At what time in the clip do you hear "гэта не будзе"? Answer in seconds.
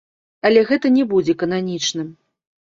0.69-1.35